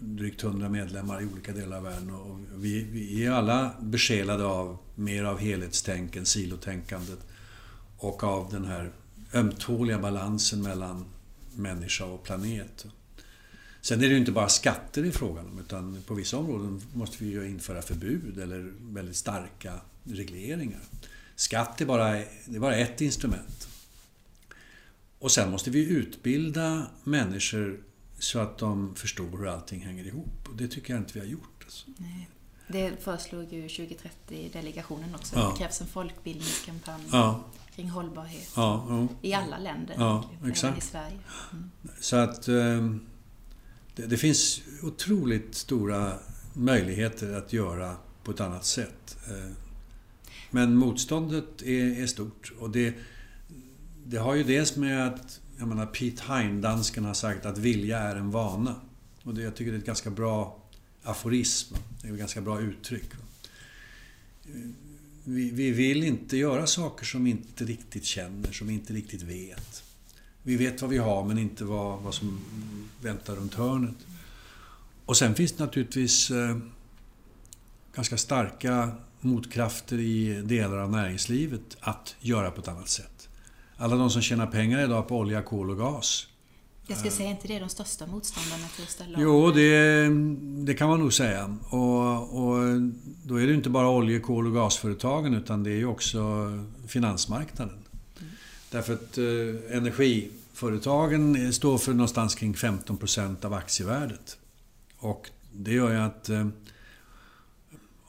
[0.01, 4.79] drygt 100 medlemmar i olika delar av världen och vi, vi är alla besjälade av
[4.95, 7.19] mer av helhetstänken, silotänkandet
[7.99, 8.93] och av den här
[9.35, 11.05] ömtåliga balansen mellan
[11.57, 12.87] människa och planet.
[13.81, 16.83] Sen är det ju inte bara skatter det är frågan om, utan på vissa områden
[16.93, 20.81] måste vi ju införa förbud eller väldigt starka regleringar.
[21.39, 22.11] Skatt är bara,
[22.45, 23.69] det är bara ett instrument.
[25.19, 27.81] Och sen måste vi utbilda människor
[28.19, 30.49] så att de förstår hur allting hänger ihop.
[30.49, 31.63] Och det tycker jag inte vi har gjort.
[31.65, 31.87] Alltså.
[31.97, 32.29] Nej.
[32.69, 35.37] Det föreslog ju 2030-delegationen också.
[35.37, 35.51] Ja.
[35.51, 37.45] Det krävs en folkbildningskampanj ja.
[37.75, 38.53] kring hållbarhet.
[38.57, 39.09] Ja.
[39.23, 40.79] I alla länder, ja, exakt.
[40.79, 41.19] i Sverige.
[41.53, 41.71] Mm.
[42.01, 42.55] Så att eh,
[43.95, 46.13] det, det, finns otroligt stora
[46.53, 49.17] möjligheter att göra på ett annat sätt.
[50.51, 52.53] Men motståndet är, är stort.
[52.59, 52.95] Och det
[54.11, 57.99] det har ju dels med att, jag menar Pete Hein, dansken, har sagt att vilja
[57.99, 58.81] är en vana.
[59.23, 60.63] Och det, jag tycker det är ett ganska bra
[61.03, 61.75] aforism.
[62.03, 63.11] Det är ett ganska bra uttryck.
[65.25, 69.23] Vi, vi vill inte göra saker som vi inte riktigt känner, som vi inte riktigt
[69.23, 69.83] vet.
[70.43, 72.41] Vi vet vad vi har men inte vad, vad som
[73.03, 73.97] väntar runt hörnet.
[75.05, 76.59] Och sen finns det naturligtvis eh,
[77.95, 83.19] ganska starka motkrafter i delar av näringslivet att göra på ett annat sätt
[83.79, 86.27] alla de som tjänar pengar idag på olja, kol och gas.
[86.87, 90.09] Jag ska säga, inte det de största motståndarna till att ställa Jo, det,
[90.67, 91.57] det kan man nog säga.
[91.71, 92.59] Och, och
[93.25, 96.19] då är det inte bara olje-, kol och gasföretagen utan det är ju också
[96.87, 97.79] finansmarknaden.
[98.21, 98.33] Mm.
[98.71, 104.39] Därför att eh, energiföretagen står för någonstans kring 15% av aktievärdet.
[104.99, 106.49] Och det gör ju att eh,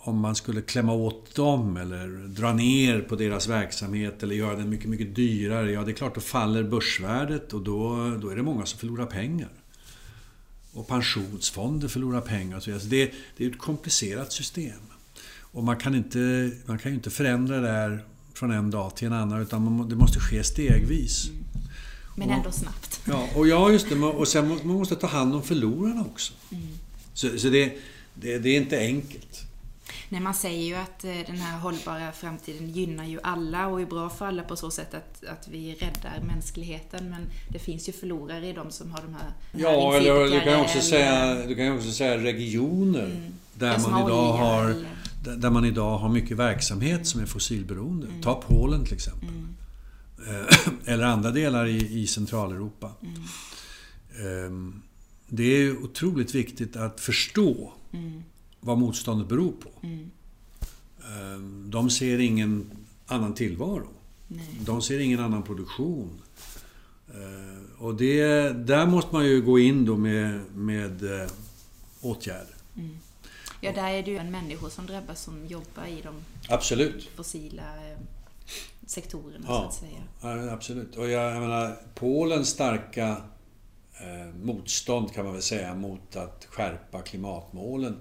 [0.02, 4.70] om man skulle klämma åt dem eller dra ner på deras verksamhet eller göra den
[4.70, 8.44] mycket, mycket dyrare, ja det är klart då faller börsvärdet och då, då är det
[8.44, 9.50] många som förlorar pengar.
[10.74, 12.84] Och pensionsfonder förlorar pengar och så vidare.
[12.84, 14.80] Så det, det är ett komplicerat system.
[15.52, 19.08] Och man kan, inte, man kan ju inte förändra det här från en dag till
[19.08, 21.30] en annan utan man, det måste ske stegvis.
[21.30, 21.44] Mm.
[22.16, 23.02] Men ändå snabbt.
[23.06, 23.96] Ja, och ja, just det.
[23.96, 26.34] Och sen man måste ta hand om förlorarna också.
[26.52, 26.68] Mm.
[27.14, 27.74] Så, så det,
[28.14, 29.49] det, det är inte enkelt.
[30.10, 33.86] Nej, man säger ju att eh, den här hållbara framtiden gynnar ju alla och är
[33.86, 37.10] bra för alla på så sätt att, att vi räddar mänskligheten.
[37.10, 39.34] Men det finns ju förlorare i de som har de här...
[39.52, 43.34] Ja, eller du kan också säga, du kan också säga regioner mm.
[43.54, 45.36] där, man idag har, eller...
[45.38, 47.06] där man idag har mycket verksamhet mm.
[47.06, 48.08] som är fossilberoende.
[48.08, 48.22] Mm.
[48.22, 49.30] Ta Polen till exempel.
[49.30, 49.56] Mm.
[50.28, 50.58] Eh,
[50.93, 52.91] eller andra delar i, i Centraleuropa.
[54.24, 54.82] Um,
[55.28, 58.24] det är otroligt viktigt att förstå Mm.
[58.60, 59.69] Vad motståndet beror på.
[59.88, 60.12] Mm.
[61.06, 62.72] Ehm, De ser ingen
[63.08, 63.88] annan tillvaro.
[64.28, 64.48] Nej.
[64.65, 66.22] De ser ingen annan produktion.
[67.13, 71.30] Ehm, Och det, där måste man ju gå in då med, med eh,
[72.02, 72.56] åtgärder.
[72.78, 72.98] Mm.
[73.62, 76.15] Ja, där är det ju en människor som drabbas som jobbar i de
[76.50, 77.10] Absolut.
[77.15, 77.98] fossila eh,
[78.86, 79.62] sektorerna Ja.
[79.62, 80.02] så att säga.
[80.45, 80.95] Ja, absolut.
[80.95, 83.08] Och jag, jag menar, Polens starka
[83.93, 87.95] eh, motstånd kan man väl säga mot att skärpa klimatmålen.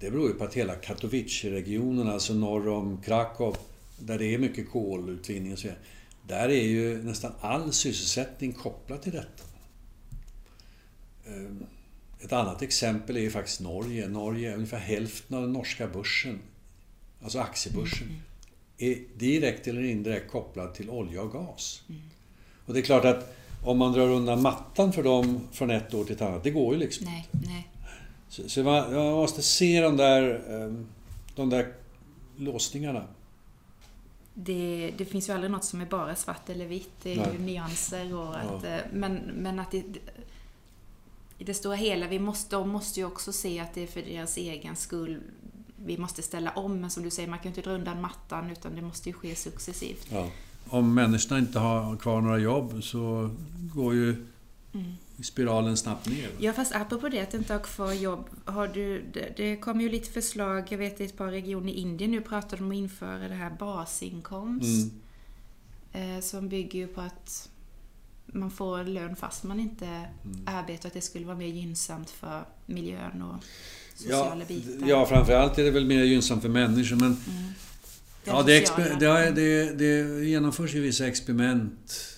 [0.00, 3.56] Det beror ju på att hela Katowice-regionen, alltså norr om Krakow,
[3.98, 5.80] där det är mycket kolutvinning och så vidare.
[6.26, 9.42] Där är ju nästan all sysselsättning kopplad till detta.
[11.26, 11.52] Eh,
[12.20, 14.08] Ett annat exempel är ju faktiskt Norge.
[14.08, 16.38] Norge, ungefär hälften av den norska börsen,
[17.22, 18.08] alltså aktiebörsen,
[18.78, 21.82] är direkt eller indirekt kopplad till olja och gas.
[22.66, 26.04] Och det är klart att om man drar undan mattan för dem från ett år
[26.04, 27.06] till ett annat, det går ju liksom.
[27.06, 27.68] Nej, nej.
[28.28, 30.72] Så, så man, man måste se de där, eh,
[31.34, 31.72] de där
[32.36, 33.04] låsningarna.
[34.34, 36.90] Det, det finns ju aldrig något som är bara svart eller vitt.
[37.02, 37.28] Det är Nej.
[37.32, 38.34] ju nyanser och Ja.
[38.34, 38.64] att...
[38.64, 39.82] eh, Men, men att det,
[41.38, 44.02] i det stora hela, vi måste, de måste ju också se att det är för
[44.02, 45.20] deras egen skull
[45.84, 46.80] vi måste ställa om.
[46.80, 49.12] Men som du säger, man kan ju inte dra undan mattan utan det måste ju
[49.12, 50.06] ske successivt.
[50.12, 50.28] Ja.
[50.70, 53.30] Om människorna inte har kvar några jobb så
[53.74, 54.26] går ju
[55.22, 56.28] spiralen snabbt ner.
[56.38, 58.28] Ja, fast apropå det att inte ha kvar jobb.
[58.44, 61.76] Har du, det, det kommer ju lite förslag, jag vet i ett par regioner i
[61.76, 64.92] Indien nu pratar de om att införa det här basinkomst.
[65.92, 66.16] Mm.
[66.16, 67.48] Eh, som bygger ju på att
[68.26, 70.40] man får lön fast man inte Mm.
[70.46, 70.86] arbetar.
[70.88, 73.44] Att det skulle vara mer gynnsamt för miljön och
[73.96, 74.88] sociala Ja, bitar.
[74.88, 77.52] ja, framförallt är det väl mer gynnsamt för människor men Mm.
[78.24, 82.14] Ja, det, det, det, det genomförs ju vissa experiment.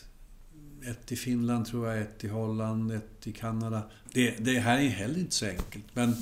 [0.86, 3.82] Ett i Finland tror jag, ett i Holland, ett i Kanada.
[4.12, 5.84] Det, det här är heller inte så enkelt.
[5.92, 6.16] Men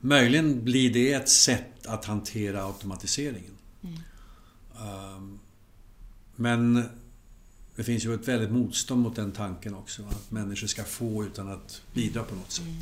[0.00, 3.52] möjligen blir det ett sätt att hantera automatiseringen.
[3.82, 3.96] Mm.
[5.16, 5.38] Um,
[6.36, 6.84] men
[7.76, 10.02] det finns ju ett väldigt motstånd mot den tanken också.
[10.02, 12.64] Att människor ska få utan att bidra på något sätt.
[12.64, 12.80] Mm.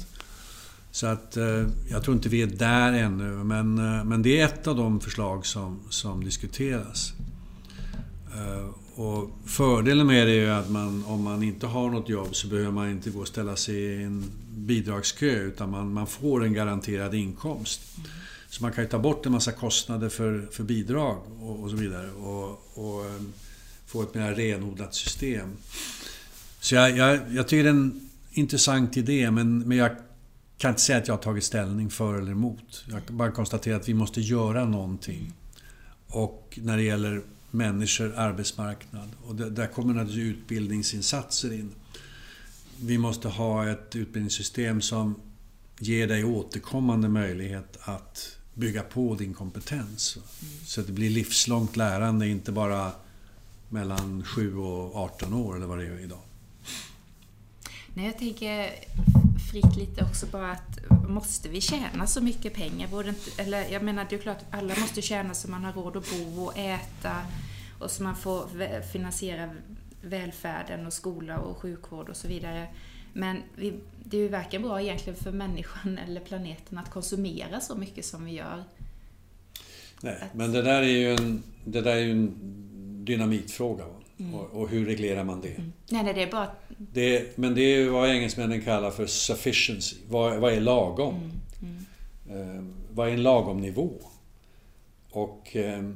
[0.90, 4.44] Så att eh, jag tror inte vi är där ännu, men, eh, men det är
[4.44, 7.12] ett av de förslag som, som diskuteras.
[8.96, 12.48] Och fördelen med det är ju att man, om man inte har något jobb så
[12.48, 16.52] behöver man inte gå och ställa sig i en bidragskö utan man, man får en
[16.52, 17.80] garanterad inkomst.
[18.48, 21.76] Så man kan ju ta bort en massa kostnader för, för bidrag och, och så
[21.76, 23.20] vidare och, och eh,
[23.86, 25.48] få ett mer renodlat system.
[26.60, 29.90] Så jag, jag, jag tycker det är en intressant idé men, men jag
[30.58, 32.84] kan inte säga att jag har tagit ställning för eller emot.
[32.90, 35.32] Jag kan bara konstatera att vi måste göra någonting.
[36.06, 39.08] Och när det gäller människor, arbetsmarknad.
[39.26, 41.70] Och där, kommer naturligtvis utbildningsinsatser in.
[42.80, 45.14] Vi måste ha ett utbildningssystem som
[45.78, 50.18] ger dig återkommande möjlighet att bygga på din kompetens.
[50.64, 52.92] Så att det blir livslångt lärande, inte bara
[53.68, 56.20] mellan 7 och 18 år eller vad det är idag.
[57.94, 58.70] Nej, jag tänker
[59.62, 62.88] fritt lite också bara att måste vi tjäna så mycket pengar?
[62.88, 65.72] Borde inte, eller jag menar, det är klart att alla måste tjäna så man har
[65.72, 67.16] råd att bo och äta
[67.78, 69.50] och så man får finansiera
[70.02, 72.66] välfärden och skola och sjukvård och så vidare.
[73.12, 77.74] Men vi, det är ju varken bra egentligen för människan eller planeten att konsumera så
[77.74, 78.64] mycket som vi gör.
[80.00, 82.34] Nej, men det där är ju en, det där är ju en
[83.04, 83.84] dynamitfråga.
[83.84, 83.94] va?
[84.34, 85.54] Och, och hur reglerar man det?
[85.90, 87.38] Nej, nej, det är bara det?
[87.38, 89.96] Men det är vad engelsmännen kallar för sufficiency.
[90.08, 91.32] Vad, vad är lagom?
[92.30, 93.90] Eh, vad är en lagom nivå?
[95.10, 95.90] Och eh,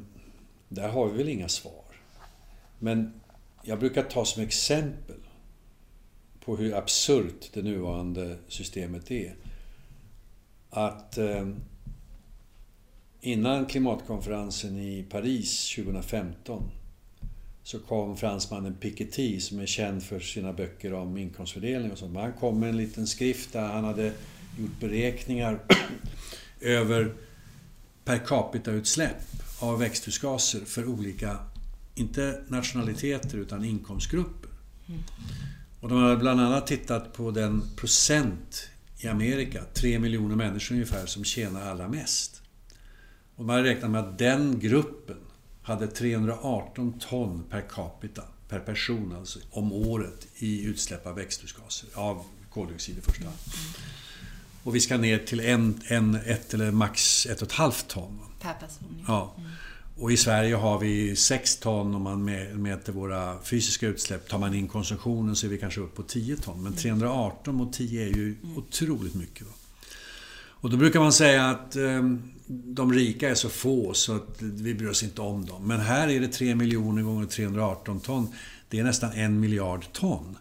[0.68, 1.84] där har vi väl inga svar.
[2.78, 3.20] Men
[3.62, 5.16] jag brukar ta som exempel
[6.45, 9.34] på hur absurt det nuvarande systemet är.
[10.70, 11.49] Att eh,
[13.20, 16.70] innan klimatkonferensen i Paris 2015
[17.62, 22.16] så kom fransmannen Piketty som är känd för sina böcker om inkomstfördelning och sånt.
[22.16, 24.12] Han kom med en liten skrift där han hade
[24.58, 25.58] gjort beräkningar
[26.61, 27.14] över
[28.04, 29.22] per capita-utsläpp
[29.61, 31.38] av växthusgaser för olika,
[31.94, 34.50] inte nationaliteter utan inkomstgrupper.
[35.80, 41.06] Och de hade bland annat tittat på den procent i Amerika, tre miljoner människor ungefär,
[41.06, 42.42] som tjänar allra mest.
[43.36, 45.16] Och man hade räknat med att den gruppen
[45.62, 52.24] hade 318 ton per capita, per person alltså, om året i utsläpp av växthusgaser, av
[52.50, 53.38] koldioxid i första hand.
[54.62, 58.18] Och vi ska ner till en, en, ett eller max ett och ett halvt ton.
[58.18, 58.26] va?
[58.40, 59.04] per person.
[59.06, 59.34] Ja.
[59.96, 62.24] Och i Sverige har vi 6 ton om man
[62.62, 64.28] mäter våra fysiska utsläpp.
[64.28, 66.62] Tar man in konsumtionen så är vi kanske upp på 10 ton.
[66.62, 69.46] Men 318 mot 10 är ju otroligt mycket.
[70.61, 74.74] Och då brukar man säga att ehm, de rika är så få så att vi
[74.74, 75.66] bryr oss inte om dem.
[75.66, 78.28] Men här är det 3 miljoner gånger 318 ton.
[78.68, 80.36] Det är nästan en miljard ton.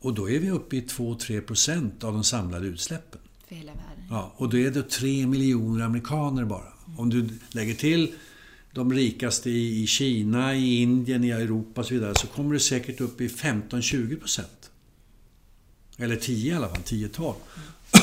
[0.00, 3.20] Och då är vi uppe i 2-3 procent av de samlade utsläppen.
[3.48, 4.04] För hela världen.
[4.10, 6.72] Ja, och då är det 3 miljoner amerikaner bara.
[6.98, 8.14] Om du lägger till
[8.72, 13.00] de rikaste i Kina, i Indien, i Europa och så vidare så kommer du säkert
[13.00, 14.70] upp i 15-20 procent.
[15.96, 17.34] Eller 10 i alla fall, 10-12.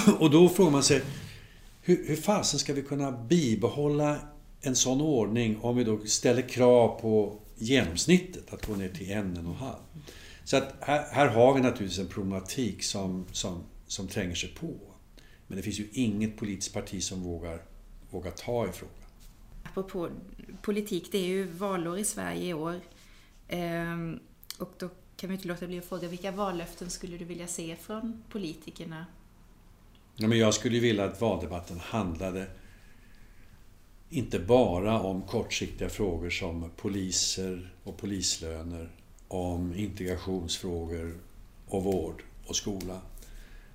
[0.07, 0.15] Mm.
[0.19, 1.01] Och då frågar man sig,
[1.87, 4.19] hur, hur fasen ska vi kunna bibehålla
[4.61, 9.37] en sån ordning om vi då ställer krav på genomsnittet att gå ner till en,
[9.37, 9.79] en och en halv?
[10.43, 14.73] Så att här, här har vi naturligtvis en problematik som, som, som tränger sig på.
[15.47, 17.61] Men det finns ju inget politiskt parti som vågar,
[18.09, 18.95] vågar ta i frågan.
[19.63, 20.09] Apropå
[20.61, 22.79] politik, det är ju valår i Sverige i år.
[23.47, 24.19] Ehm,
[24.57, 27.75] och då kan vi inte låta bli att fråga, vilka vallöften skulle du vilja se
[27.75, 29.05] från politikerna?
[30.19, 32.47] Ja, men jag skulle vilja att valdebatten handlade
[34.09, 38.89] inte bara om kortsiktiga frågor som poliser och polislöner,
[39.27, 41.17] om integrationsfrågor
[41.67, 43.01] och vård och skola.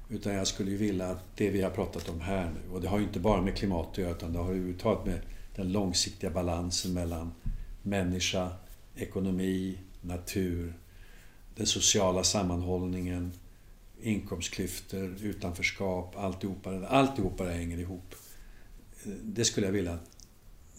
[0.08, 2.98] Utan jag skulle vilja att det vi har pratat om här nu, och det har
[2.98, 5.20] ju inte bara med klimat att göra, utan det har överhuvudtaget med
[5.56, 7.32] den långsiktiga balansen mellan
[7.82, 8.50] människa,
[8.96, 10.74] ekonomi, natur,
[11.56, 13.32] den sociala sammanhållningen,
[14.02, 18.14] inkomstklyftor, utanförskap, alltihopa, alltihopa det hänger ihop.
[19.22, 20.10] Det skulle jag vilja att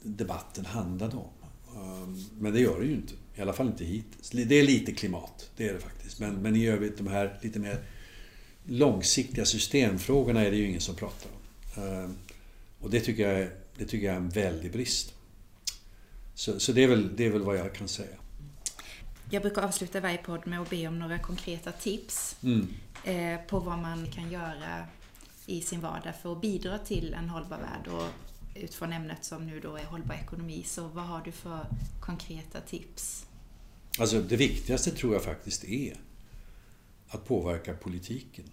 [0.04, 1.30] debatten handlade om.
[1.76, 3.14] Ehm, men det gör det ju inte.
[3.36, 4.30] I alla fall inte hittills.
[4.30, 6.20] Det är lite klimat, det är det faktiskt.
[6.20, 7.84] Men, men i övrigt de här lite mer
[8.64, 11.84] långsiktiga systemfrågorna är det ju ingen som pratar om.
[11.84, 12.18] Ehm,
[12.80, 15.14] och det tycker jag det tycker jag är en väldig brist.
[16.36, 18.16] Så, så det, är väl, det är väl vad jag kan säga.
[19.30, 22.68] Jag brukar avsluta varje podd med att be om några konkreta tips mm.
[23.04, 24.86] Eh, på vad man kan göra
[25.46, 27.88] i sin vardag för att bidra till en hållbar värld.
[27.88, 28.08] Och
[28.56, 31.66] utifrån ämnet som nu då är hållbar ekonomi, så vad har du för
[32.00, 33.26] konkreta tips?
[34.00, 35.94] Alltså det viktigaste tror jag faktiskt är
[37.08, 38.46] att påverka politiken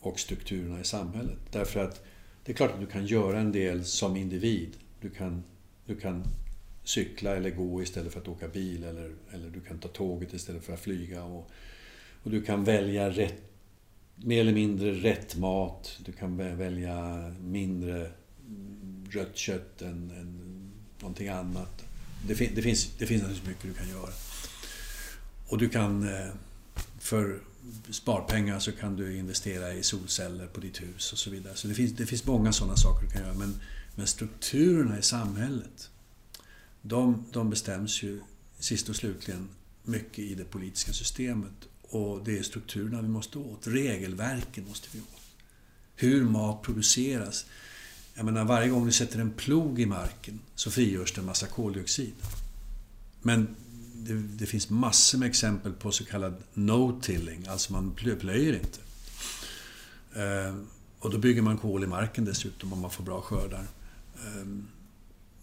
[0.00, 1.38] och strukturerna i samhället.
[1.50, 2.04] Därför att
[2.44, 4.76] det är klart att du kan göra en del som individ.
[5.00, 5.44] Du kan,
[5.86, 6.24] du kan
[6.84, 10.64] cykla eller gå istället för att åka bil eller, eller du kan ta tåget istället
[10.64, 11.24] för att flyga.
[11.24, 11.50] Och,
[12.22, 13.42] och du kan välja rätt,
[14.16, 15.98] mer eller mindre rätt mat.
[16.04, 18.10] Du kan välja mindre
[19.10, 21.84] rött kött än, än någonting annat.
[22.26, 24.12] Det, fin, det, finns, det finns naturligtvis mycket du kan göra.
[25.48, 26.28] Och du kan eh,
[26.98, 27.40] för
[27.90, 31.54] sparpengar så kan du investera i solceller på ditt hus och så vidare.
[31.54, 33.34] Så det finns, det finns många sådana saker du kan göra.
[33.34, 33.60] Men,
[33.94, 35.90] men strukturerna i samhället,
[36.82, 38.20] de, de bestäms ju
[38.58, 39.48] sist och slutligen
[39.82, 41.68] mycket i det politiska systemet.
[41.88, 43.66] Och det är strukturerna vi måste åt.
[43.66, 45.06] Regelverken måste vi åt.
[45.94, 47.46] Hur mat produceras.
[48.14, 51.46] Jag menar, varje gång vi sätter en plog i marken så frigörs det en massa
[51.46, 52.14] koldioxid.
[53.22, 53.56] Men
[53.94, 58.78] det, det finns massor med exempel på så kallad no-tilling, alltså man plöjer inte.
[60.14, 60.66] Ehm,
[60.98, 63.64] och då bygger man kol i marken dessutom om man får bra skördar.
[64.26, 64.68] Ehm,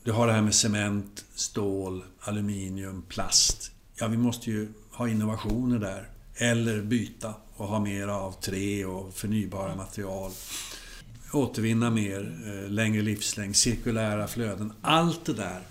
[0.04, 3.72] du har det här med cement, stål, aluminium, plast.
[3.96, 6.10] Ja, vi måste ju ha innovationer där.
[6.38, 10.32] Eller byta och ha mer av trä och förnybara material.
[11.34, 14.74] Återvinna mer, eh, längre livslängd, cirkulära flöden.
[14.82, 15.62] Allt det där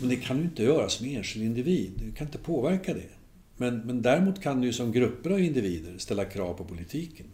[0.00, 1.92] men det kan du inte göra som enskild individ.
[1.96, 3.08] Du kan inte påverka det.
[3.56, 7.26] Men, men däremot kan du som grupper av individer ställa krav på politiken.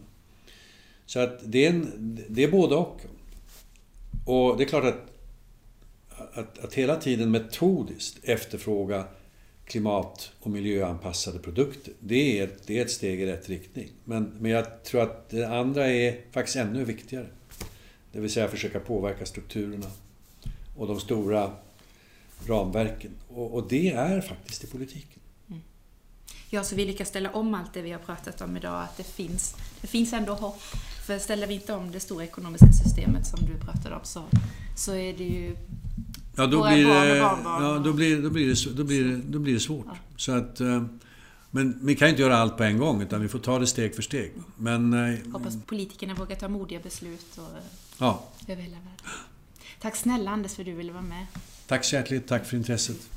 [1.05, 3.01] Så att det är, en, det är både och.
[4.25, 5.01] Och det är klart att,
[6.33, 9.05] att, att hela tiden metodiskt efterfråga
[9.73, 13.89] klimat och miljöanpassade produkter, det är, ett, det är ett steg i rätt riktning.
[14.03, 17.27] Men, men jag tror att det andra är faktiskt ännu viktigare.
[18.11, 19.85] Det vill säga försöka påverka strukturerna
[20.77, 21.51] och de stora
[22.47, 23.11] ramverken.
[23.27, 25.19] Och, och, det är faktiskt i politiken.
[25.49, 25.61] Mm.
[26.49, 29.03] Ja, så vi lyckas ställa om allt det vi har pratat om idag, att det
[29.03, 30.61] finns, det finns ändå hopp.
[31.05, 34.23] För ställer vi inte om det stora ekonomiska systemet som du pratade om så,
[34.77, 35.55] så är det ju
[36.35, 39.53] Ja, då blir, det, ja, då, blir, då, blir det, då, blir det, då blir
[39.53, 39.85] det svårt.
[39.89, 39.97] Ja.
[40.17, 40.83] Så att, eh,
[41.51, 43.95] men vi kan inte göra allt på en gång, utan vi får ta det steg
[43.95, 44.31] för steg.
[44.57, 47.57] Men, eh, Hoppas politikerna vågar ta modiga beslut och,
[47.97, 48.23] ja.
[48.47, 49.13] över hela världen.
[49.81, 51.25] Tack snälla Anders för att du ville vara med.
[51.67, 52.27] Tack så hjärtligt.
[52.27, 53.09] Tack för intresset.